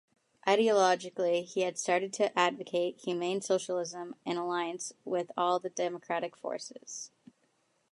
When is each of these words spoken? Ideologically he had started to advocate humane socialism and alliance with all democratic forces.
Ideologically 0.47 1.45
he 1.45 1.61
had 1.61 1.77
started 1.77 2.11
to 2.13 2.35
advocate 2.35 3.01
humane 3.01 3.39
socialism 3.41 4.15
and 4.25 4.39
alliance 4.39 4.93
with 5.05 5.31
all 5.37 5.59
democratic 5.59 6.35
forces. 6.35 7.11